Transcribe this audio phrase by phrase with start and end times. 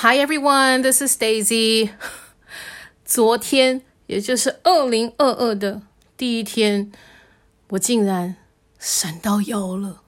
[0.00, 1.90] Hi everyone, this is Daisy。
[3.04, 5.82] 昨天，也就是二零二二的
[6.16, 6.92] 第一天，
[7.70, 8.36] 我竟然
[8.78, 10.02] 闪到腰了。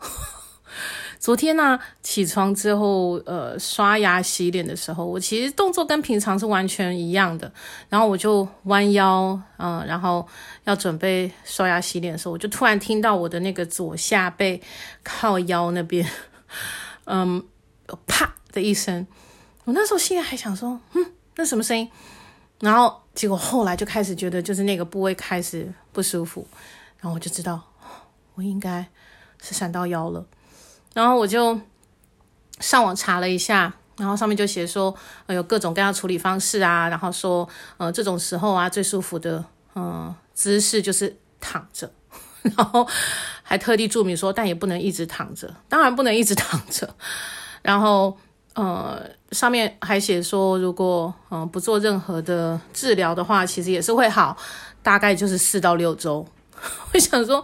[1.19, 7.53] 昨天呢、起床之后，呃，刷牙洗脸的时候，我其实动作跟平常是完全一样的。
[7.89, 10.25] 然后我就弯腰，嗯、然后
[10.63, 14.63] 要准备刷牙洗脸的时候，我就突然听到我的那个左下背
[15.03, 16.09] 靠腰那边，
[17.07, 17.45] 嗯，
[18.07, 19.05] 啪的一声。
[19.71, 21.89] 我那时候心里还想说，嗯，那什么声音？
[22.59, 26.45] 然后结果后来就开始觉得，就是那个部位开始不舒服，
[26.99, 27.63] 然后我就知道，
[28.35, 28.85] 我应该
[29.41, 30.27] 是闪到腰了。
[30.93, 31.61] 然后我就
[32.59, 34.93] 上网查了一下，然后上面就写说，
[35.29, 39.45] 有各种各样处理方式啊，然后说，呃，这种时候啊，最舒服的，
[39.77, 41.89] 嗯、姿势就是躺着，
[42.43, 42.85] 然后
[43.45, 46.93] 还特地注明说，但也不能一直躺着，当然不能一直躺着，
[47.63, 48.19] 然后。
[48.55, 54.37] 呃，上面还写说，如果嗯、呃、不做任何的治疗的话，其实也是会好，
[54.83, 56.27] 大概就是四到六周。
[56.93, 57.43] 我想说，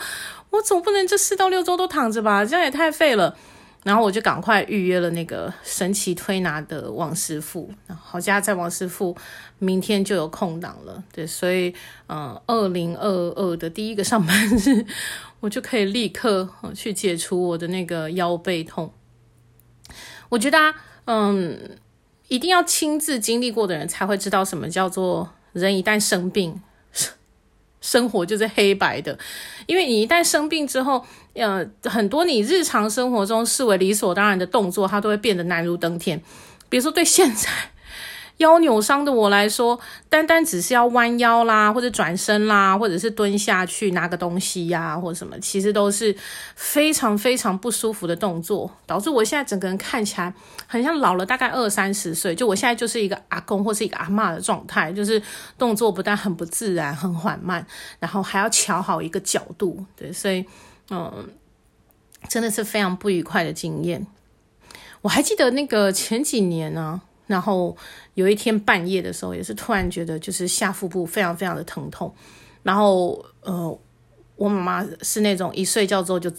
[0.50, 3.36] 我总不能这四到六周都躺着吧，这样也太废了。
[3.84, 7.70] 然后我就赶快预约了那个神奇推拿的王师傅，
[8.02, 9.16] 好家在王师傅
[9.60, 11.04] 明天就有空档了。
[11.12, 11.72] 对，所以
[12.08, 14.84] 嗯，二零二二的第一个上班日，
[15.38, 18.92] 我就可以立刻去解除我的那个腰背痛。
[20.30, 20.74] 我觉得啊。
[21.06, 21.58] 嗯，
[22.28, 26.60] 一定要亲自经历过的人才会知道什么叫做人一旦生病，
[26.92, 27.12] 生
[27.80, 29.18] 生活就是黑白的。
[29.66, 36.22] 因为你一旦生病之后，呃，很多你日常生活中视为理所当然的动作，它都会变得难如登天。
[36.68, 37.48] 比如说，对现在。
[38.38, 39.78] 腰扭伤的我来说，
[40.10, 46.14] 单单只是要弯腰啦，或者转身啦，或者是蹲下去拿个东西呀、或者什么，其实都是
[46.54, 50.32] 非常非常不舒服的动作，导致我现在整个人看起来
[50.66, 52.34] 很像老了大概二三十岁。
[52.34, 55.20] 就我现在就是一个阿公或是一个阿嬷的状态，就是
[55.56, 57.66] 动作不但很不自然、很缓慢，
[57.98, 59.84] 然后还要乔好一个角度。
[59.96, 60.44] 对，所以
[60.90, 61.30] 嗯，
[62.28, 64.06] 真的是非常不愉快的经验。
[65.00, 67.76] 我还记得那个前几年呢、然后
[68.14, 72.14] 有一天半夜的时候，也是突然觉得就是下腹部非常非常的疼痛。
[72.62, 73.78] 然后呃，
[74.36, 76.30] 我妈妈是那种一睡觉之后就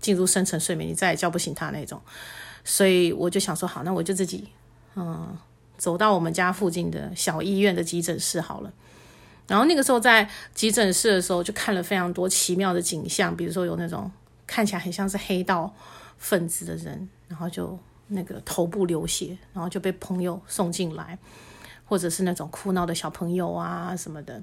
[0.00, 2.00] 进入深层睡眠，你再也叫不醒她那种。
[2.64, 4.48] 所以我就想说，好，那我就自己
[4.96, 5.38] 嗯、
[5.78, 8.72] 走到我们家附近的小医院的急诊室好了。
[9.46, 14.10] 然后那个时候在急诊室的时候，就看了非常多奇妙的景象，比如说有那种
[14.44, 15.72] 看起来很像是黑道
[16.18, 17.78] 分子的人，然后就。
[18.08, 21.18] 那个头部流血，然后就被朋友送进来，
[21.84, 24.42] 或者是那种哭闹的小朋友啊什么的，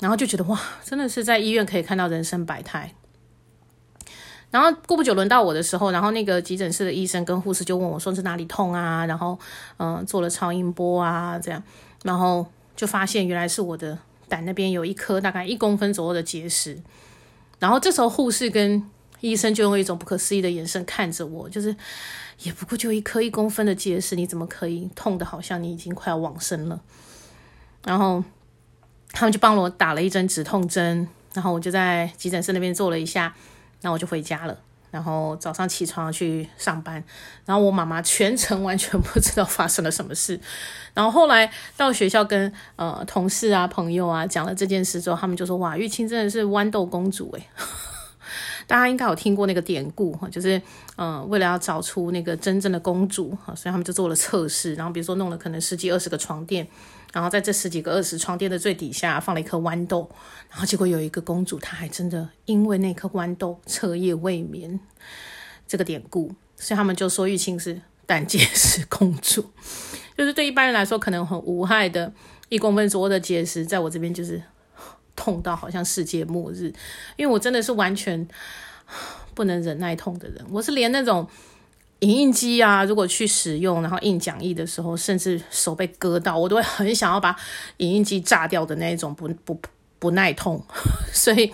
[0.00, 2.94] 然后就觉得哇，真的是在医院可以看到人生百态。
[4.50, 9.04] 然后过不久轮到我的时候，然后那个急诊室的医生跟护士就问我说是哪里痛啊？
[9.06, 9.36] 然后
[9.78, 11.60] 嗯、做了超音波啊这样，
[12.04, 12.46] 然后
[12.76, 16.80] 就发现原来是我的胆那边有一颗大概一公分左右的结石。
[17.58, 18.88] 然后这时候护士跟
[19.30, 21.74] 医生就用一种不可思议的眼神看着我，就是。
[22.40, 26.80] 也不过就一颗一公分的结石，你怎么可以痛得好像你已经快要往生了？
[27.84, 28.22] 然后
[29.12, 33.32] 他们就帮我打了一针止痛针，然后我就在急诊室那边坐了一下，
[33.80, 34.58] 然后我就回家了。
[34.90, 37.02] 然后早上起床去上班，
[37.46, 40.38] 然后我妈妈全程完全不知道发生了什么事。
[40.92, 47.46] 然后后来到学校跟呃同事啊朋友啊讲了这件事之后，他们就说：“哇，玉清真的是豌豆公主诶。”
[48.66, 50.56] 大家应该有听过那个典故哈，就是
[50.96, 56.66] 嗯、呃，为了要找出那个真正的公主哈，所以他们就做了测试，然后比如说弄了可能十几二十个床垫，
[57.12, 60.10] 然后在这十几个二十床垫的最底下放了一颗豌豆，
[60.50, 64.80] 然后结果有一个公主，她还真的因为那颗豌豆彻夜未眠。
[65.66, 69.44] 这个典故，所以他们就说玉清是胆结石公主，
[70.16, 72.12] 就是对一般人来说可能很无害的
[72.48, 74.42] 一公分左右的结石，在我这边就是。
[75.16, 76.72] 痛到好像世界末日，
[77.16, 78.26] 因为我真的是完全
[79.34, 80.44] 不能忍耐痛的人。
[80.50, 81.26] 我是连那种
[82.00, 87.34] 影印机啊，如果去使用，然后印讲义的时候，甚至手被割到，我都会很想要把
[87.78, 89.60] 影印机炸掉的那一种不不
[89.98, 90.62] 不耐痛。
[91.12, 91.52] 所以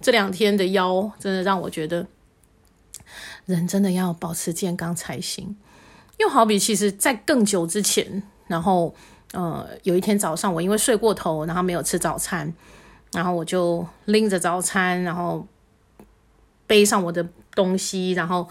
[0.00, 2.06] 这两天的腰真的让我觉得，
[3.44, 5.56] 人真的要保持健康才行。
[6.18, 8.94] 又好比其实在更久之前，然后
[9.32, 12.52] 呃有一天早上，我因为睡过头，然后没有吃早餐。
[13.12, 15.46] 然后我就拎着早餐，然后
[16.66, 18.48] 背上我的东西，然后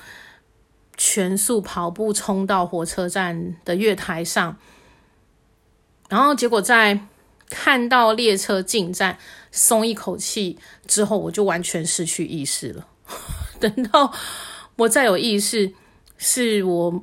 [0.98, 4.58] 全速跑步冲到火车站的月台上。
[6.10, 7.00] 然后结果在
[7.50, 9.18] 看到列车进站，
[9.52, 12.88] 松一口气之后，我就完全失去意识了。
[13.60, 14.14] 等到
[14.76, 15.74] 我再有意识，
[16.18, 16.94] 是我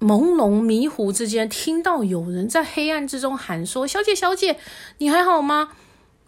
[0.00, 4.58] 朦胧迷糊之间，听到有人在黑暗之中喊说：“小姐，小姐，
[4.98, 5.72] 你还好吗？”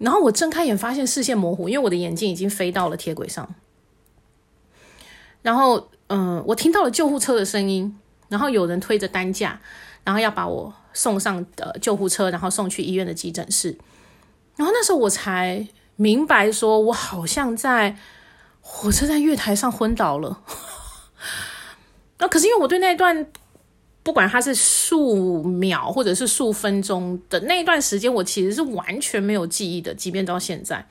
[0.03, 3.55] 然后我睁开眼，发现视线模糊，因为我的眼镜已经飞到了铁轨上。
[5.43, 7.97] 然后，嗯、我听到了救护车的声音，
[8.29, 9.61] 然后有人推着担架，
[10.03, 13.79] 然后要把我送上的救护车，然后送去医院的急诊室。
[14.57, 17.97] 然后那时候我才明白，说我好像在
[18.61, 20.43] 火车站月台上昏倒了。
[22.19, 23.27] 那可是因为我对那段。
[24.03, 30.85] 不管它是数秒或者是数分钟的那一段时间，我其实是完全没有记忆的，即便到现在。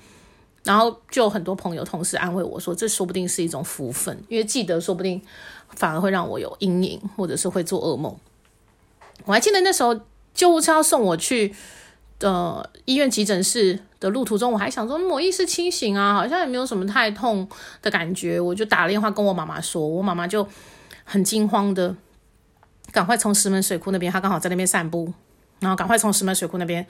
[0.63, 5.19] 然后就很多朋友、同事安慰我说：“这说不定是一种福分，因为记得说不定
[5.69, 8.15] 反而会让我有阴影，或者是会做噩梦。”
[9.25, 9.99] 我还记得那时候
[10.33, 11.53] 救护车要送我去
[12.19, 17.49] 的、呃、医院急诊室的路途中，我还想说我意识清醒啊，好像也没有什么太痛
[17.81, 20.47] 的感觉，我就打了电话跟我妈妈说，我妈妈就
[21.03, 21.95] 很惊慌的。
[22.91, 25.13] 赶快从石门水库那边，他刚好在那边散步，
[25.59, 26.85] 然后赶快从石门水库那边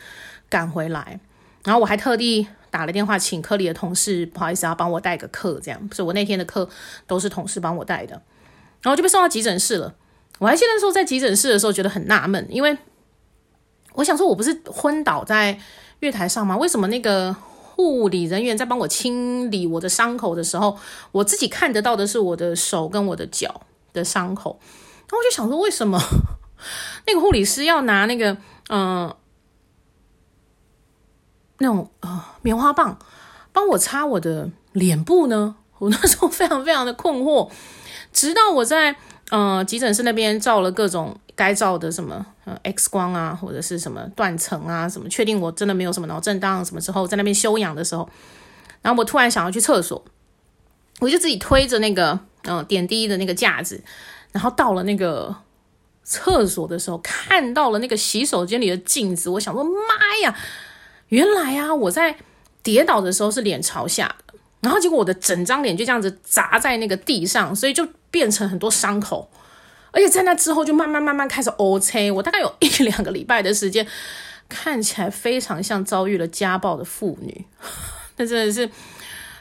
[0.50, 1.20] 赶回来。
[1.64, 6.68] 然后我还特地打了电话请科里的同事，不好意思要帮我带个课，这样，所以我那天的课
[7.06, 8.20] 都是同事帮我带的。
[8.82, 9.94] 然后就被送到急诊室了。
[10.40, 12.76] 我还记得那时候在急诊室的时候觉得很纳闷，因为
[13.94, 15.60] 我想说我不是昏倒在
[16.00, 16.58] 月台上吗？
[16.58, 17.32] 为什么那个
[17.76, 20.76] 护理人员在帮我清理我的伤口的时候，
[21.12, 23.62] 我自己看得到的是我的手跟我的脚
[23.94, 24.60] 的伤口？
[25.12, 26.00] 然后我就想说，为什么
[27.06, 28.32] 那个护理师要拿那个
[28.70, 29.18] 嗯、呃、
[31.58, 32.98] 那种呃棉花棒
[33.52, 35.56] 帮我擦我的脸部呢？
[35.80, 37.52] 我那时候非常非常的困惑，
[38.14, 38.96] 直到我在
[39.32, 48.10] 呃急诊室那边照了各种该照的什么呃 X 光啊，或者是什么断层啊，什么确定我真的没有什么脑震荡什么之后，在那边休养的时候，
[48.82, 50.06] 然后我突然想要去厕所，
[51.02, 52.12] 我就自己推着那个
[52.44, 53.84] 嗯、呃、点滴的那个架子。
[54.32, 55.36] 然后到了那个
[56.04, 60.36] 厕所的时候，看到了那个洗手间里的镜子，我想说：“妈呀，
[61.10, 62.18] 原来啊，我在
[62.64, 69.30] 跌倒的时候是脸朝下的，然后结果我的整张脸就这样子砸在那个地上，所以就变成很多伤口，
[69.92, 73.86] 而且在那之后就慢慢慢慢开始乌青，我大概有一两个礼拜的时间，
[74.50, 77.46] 看起来非常像遭遇了家暴的妇女，
[78.18, 78.70] 那真的是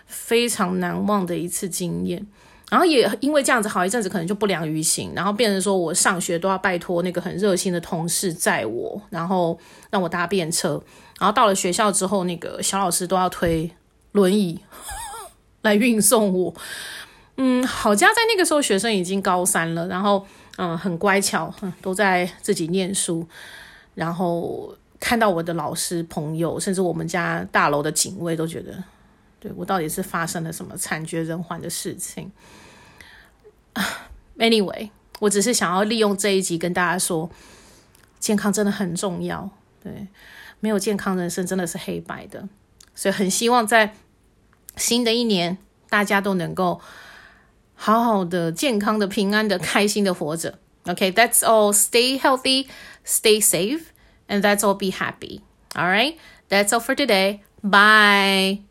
[0.06, 2.26] 非常难忘的一次经验。”
[2.70, 9.58] 然后也因为这样子，好一阵子可能就不良于行，然后变成说我上学都要拜托那个很热心的同事载我，然后
[9.90, 10.81] 让我搭便车，
[11.19, 13.70] 然后到了学校之后，那个小老师都要推
[14.12, 14.61] 轮椅
[15.62, 16.55] 来运送我。
[17.37, 20.25] 嗯，好家在那个时候学生已经高三了，然后
[20.56, 21.52] 嗯很乖巧，
[21.82, 23.26] 都在自己念书，
[23.94, 28.72] 然后看到我的老师朋友，甚至我们家大楼的警卫都觉得。
[29.40, 32.31] 对，我到底是发生了什么惨绝人寰的事情
[34.37, 37.31] ？Anyway，我只是想要利用这一集跟大家说，
[38.19, 39.50] 健康真的很重要。
[39.82, 40.06] 对，
[40.60, 42.48] 没有健康，人生真的是黑白的。
[42.94, 43.94] 所以很希望在
[44.76, 45.56] 新的一年，
[45.88, 46.81] 大家都能够
[47.75, 50.58] 好好的、健康的、平安的、开心的活着。
[50.84, 51.72] OK，that's all.
[51.72, 52.66] Stay healthy,
[53.06, 53.84] stay safe,
[54.28, 54.75] and that's all.
[54.75, 55.40] Be happy.
[55.75, 56.16] All right,
[56.48, 57.40] that's all for today.
[57.62, 58.69] Bye.